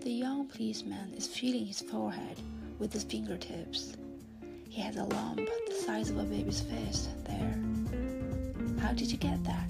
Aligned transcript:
The 0.00 0.12
young 0.12 0.46
policeman 0.46 1.12
is 1.16 1.26
feeling 1.26 1.66
his 1.66 1.80
forehead 1.80 2.40
with 2.78 2.92
his 2.92 3.02
fingertips. 3.02 3.96
He 4.68 4.80
has 4.80 4.96
a 4.96 5.02
lump 5.02 5.40
the 5.66 5.74
size 5.74 6.08
of 6.10 6.18
a 6.18 6.22
baby's 6.22 6.60
fist 6.60 7.10
there. 7.24 7.58
How 8.80 8.92
did 8.92 9.10
you 9.10 9.18
get 9.18 9.42
that? 9.42 9.68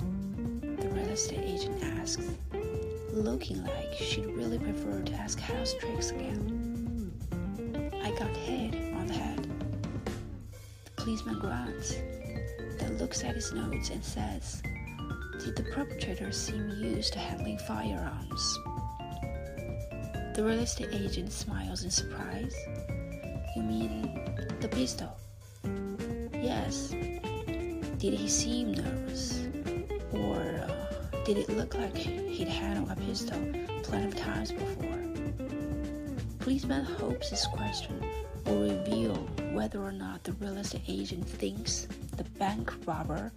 The 0.61 0.89
real 0.91 1.09
estate 1.09 1.45
agent 1.45 1.83
asks, 1.83 2.29
looking 3.11 3.65
like 3.65 3.95
she'd 3.95 4.27
really 4.27 4.59
prefer 4.59 5.01
to 5.01 5.13
ask 5.15 5.41
house 5.41 5.75
tricks 5.81 6.11
again. 6.11 7.11
I 8.05 8.11
got 8.11 8.37
hit 8.37 8.75
on 8.97 9.07
the 9.07 9.15
head. 9.15 9.51
The 10.85 10.91
policeman 11.03 11.39
grunts, 11.39 11.95
then 12.79 12.99
looks 12.99 13.25
at 13.25 13.35
his 13.35 13.55
notes 13.55 13.89
and 13.89 14.05
says, 14.05 14.63
Did 15.43 15.57
the 15.57 15.67
perpetrator 15.73 16.33
seem 16.33 16.69
used 16.69 17.15
to 17.15 17.19
handling 17.19 17.59
firearms? 17.67 18.59
The 20.39 20.45
real 20.45 20.61
estate 20.61 20.91
agent 20.93 21.33
smiles 21.33 21.83
in 21.83 21.91
surprise. 21.91 22.55
You 23.57 23.63
mean 23.65 24.21
the 24.61 24.69
pistol? 24.69 25.19
Yes. 26.33 26.91
Did 27.99 28.15
he 28.15 28.29
seem 28.29 28.71
nervous? 28.71 29.49
Or 30.13 30.37
uh, 30.39 31.25
did 31.25 31.39
it 31.39 31.49
look 31.49 31.75
like 31.75 31.97
he'd 31.97 32.47
handled 32.47 32.89
a 32.89 33.01
pistol 33.01 33.37
plenty 33.83 34.07
of 34.07 34.15
times 34.15 34.53
before? 34.53 35.03
Policeman 36.39 36.85
hopes 36.85 37.31
his 37.31 37.45
question 37.49 38.01
will 38.47 38.61
reveal 38.61 39.17
whether 39.51 39.83
or 39.83 39.91
not 39.91 40.23
the 40.23 40.35
real 40.35 40.57
estate 40.59 40.83
agent 40.87 41.29
thinks 41.29 41.89
the 42.17 42.23
bank 42.39 42.73
robber 42.87 43.33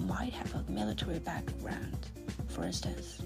might 0.00 0.34
have 0.34 0.54
a 0.54 0.70
military 0.70 1.18
background, 1.20 2.08
for 2.48 2.64
instance. 2.64 3.22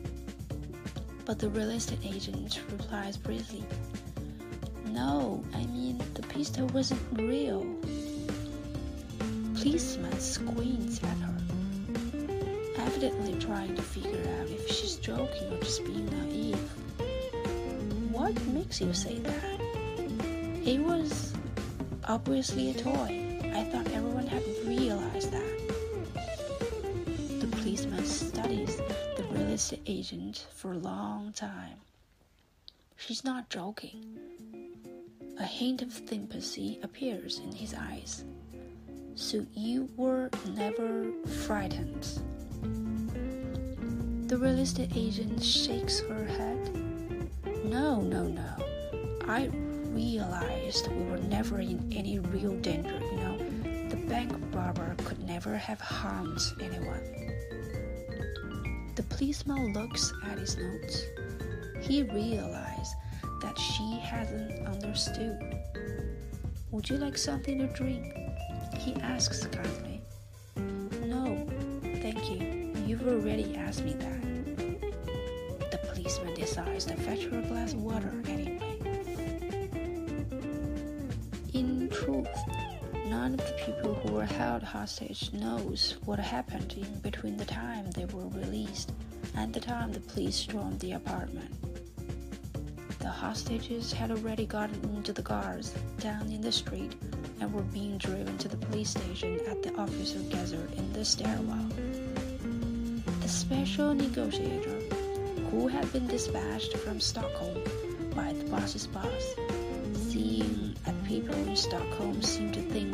But 1.27 1.41
the 1.41 1.49
real 1.51 1.71
estate 1.71 1.99
agent 2.05 2.61
replies 2.71 3.17
briefly, 3.17 3.65
No, 4.87 5.43
I 5.53 5.67
mean, 5.67 6.01
the 6.15 6.23
pistol 6.23 6.69
wasn't 6.69 7.01
real. 7.19 7.67
Policeman 9.55 10.21
squints 10.21 11.03
at 11.03 11.19
her, 11.19 11.37
evidently 12.79 13.35
trying 13.41 13.75
to 13.75 13.83
figure 13.83 14.23
out 14.39 14.49
if 14.49 14.69
she's 14.71 14.95
joking 14.97 15.53
or 15.53 15.59
just 15.59 15.85
being 15.85 16.07
naive. 16.07 16.71
What 18.13 18.41
makes 18.47 18.81
you 18.81 18.95
say 18.95 19.19
that? 19.19 19.61
It 20.65 20.79
was 20.79 21.35
obviously 22.05 22.71
a 22.71 22.75
toy. 22.75 23.41
I 23.53 23.65
thought 23.65 23.91
everyone 23.93 24.29
had 24.29 24.45
realized 24.65 25.33
that. 25.33 25.59
The 27.41 27.49
policeman 27.49 28.05
studies 28.07 28.81
real 29.37 29.51
estate 29.51 29.83
agent 29.87 30.47
for 30.55 30.73
a 30.73 30.79
long 30.79 31.33
time. 31.33 31.79
She's 32.97 33.23
not 33.23 33.51
joking. 33.51 34.19
A 35.39 35.45
hint 35.45 35.83
of 35.83 35.93
sympathy 35.93 36.79
appears 36.83 37.39
in 37.39 37.53
his 37.53 37.75
eyes. 37.75 38.25
So 39.15 39.45
you 39.53 39.91
were 39.97 40.31
never 40.55 41.13
frightened. 41.47 42.07
The 44.29 44.39
real 44.39 44.59
estate 44.59 44.93
agent 44.97 45.45
shakes 45.45 46.01
her 46.01 46.25
head. 46.25 47.31
No, 47.65 48.01
no, 48.01 48.29
no. 48.29 48.57
I 49.29 49.51
realized 49.93 50.91
we 50.91 51.05
were 51.11 51.19
never 51.19 51.61
in 51.61 51.93
any 51.95 52.19
real 52.21 52.57
danger, 52.61 52.99
you 53.13 53.17
know. 53.19 53.39
The 53.91 53.97
bank 54.09 54.33
robber 54.53 54.95
could 55.05 55.23
never 55.27 55.57
have 55.57 55.81
harmed 55.81 56.41
anyone. 56.61 57.36
The 58.97 59.03
policeman 59.03 59.75
looks 59.75 60.15
at 60.25 60.39
his 60.39 60.57
notes. 60.57 61.03
He 61.83 62.03
realizes 62.03 62.95
that 63.43 63.59
she 63.59 63.99
hasn't 64.03 64.67
understood. 64.67 65.39
Would 66.71 66.89
you 66.89 66.97
like 66.97 67.19
something 67.19 67.59
to 67.59 67.67
drink? 67.67 68.15
He 68.79 68.95
asks 69.03 69.47
kindly. 69.49 70.01
No, 71.05 71.47
thank 72.01 72.31
you. 72.31 72.73
You've 72.87 73.07
already 73.07 73.55
asked 73.57 73.85
me 73.85 73.93
that. 73.93 74.23
The 75.71 75.79
policeman 75.93 76.33
decides 76.33 76.87
to 76.87 76.97
fetch 76.97 77.25
her 77.25 77.39
a 77.41 77.43
glass 77.43 77.75
of 77.75 77.83
water 77.83 78.15
anyway. 78.27 78.79
In 81.53 81.91
truth, 81.91 82.29
none 83.09 83.35
of 83.35 83.47
the 83.47 83.65
people 83.65 83.95
who 83.95 84.13
were 84.15 84.25
held 84.25 84.63
hostage 84.63 85.33
knows 85.33 85.97
what 86.05 86.19
happened 86.19 86.75
in 86.77 86.99
between 87.01 87.37
the 87.37 87.45
time 87.45 87.91
they 87.93 88.05
were 88.07 88.29
released 88.29 88.93
and 89.37 89.53
the 89.53 89.61
time 89.61 89.93
the 89.93 90.01
police 90.01 90.37
stormed 90.37 90.81
the 90.81 90.93
apartment. 90.93 91.51
The 92.99 93.09
hostages 93.09 93.93
had 93.93 94.11
already 94.11 94.47
gotten 94.47 94.83
into 94.97 95.13
the 95.13 95.23
cars 95.23 95.73
down 95.99 96.31
in 96.31 96.41
the 96.41 96.51
street 96.51 96.97
and 97.41 97.53
were 97.53 97.63
being 97.63 97.99
driven 97.99 98.37
to 98.39 98.49
the 98.49 98.57
police 98.57 98.91
station 98.91 99.39
at 99.49 99.63
the 99.63 99.75
officer 99.77 100.19
gathered 100.31 100.73
in 100.75 100.93
the 100.93 101.05
stairwell. 101.05 101.69
The 103.21 103.29
special 103.29 103.95
negotiator, 103.95 104.81
who 105.51 105.69
had 105.69 105.93
been 105.93 106.07
dispatched 106.07 106.77
from 106.79 106.99
Stockholm 106.99 107.63
by 108.15 108.33
the 108.33 108.45
boss's 108.51 108.87
boss, 108.87 109.35
seeing 109.95 110.75
that 110.85 111.05
people 111.05 111.35
in 111.35 111.57
Stockholm 111.57 112.23
seemed 112.23 112.55
to 112.55 112.61
think 112.63 112.86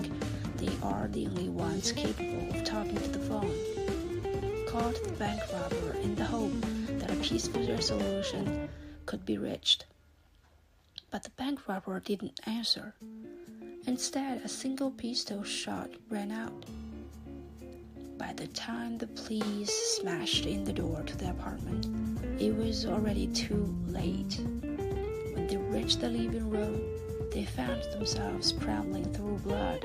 are 0.93 1.09
the 1.09 1.27
only 1.27 1.49
ones 1.49 1.91
capable 1.91 2.55
of 2.55 2.65
talking 2.65 2.97
to 2.97 3.09
the 3.09 3.19
phone, 3.19 4.67
called 4.69 4.97
the 5.05 5.13
bank 5.19 5.41
robber 5.53 5.97
in 6.03 6.15
the 6.15 6.25
hope 6.25 6.53
that 6.99 7.11
a 7.11 7.17
peaceful 7.17 7.67
resolution 7.67 8.69
could 9.07 9.25
be 9.25 9.39
reached. 9.39 9.87
But 11.11 11.23
the 11.23 11.31
bank 11.31 11.67
robber 11.67 11.99
didn't 12.01 12.41
answer. 12.47 12.95
Instead, 13.87 14.43
a 14.45 14.49
single 14.49 14.91
pistol 14.91 15.43
shot 15.43 15.91
rang 16.11 16.31
out. 16.31 16.65
By 18.19 18.35
the 18.35 18.47
time 18.49 18.99
the 18.99 19.09
police 19.09 19.73
smashed 19.99 20.47
in 20.47 20.63
the 20.65 20.73
door 20.73 21.03
to 21.07 21.17
the 21.17 21.31
apartment, 21.31 21.87
it 22.41 22.55
was 22.55 22.87
already 22.87 23.27
too 23.29 23.75
late. 23.87 24.39
When 25.35 25.47
they 25.49 25.57
reached 25.57 26.01
the 26.01 26.09
living 26.09 26.51
room, 26.51 26.81
they 27.33 27.47
found 27.47 27.83
themselves 27.93 28.53
trembling 28.53 29.13
through 29.13 29.39
blood 29.39 29.85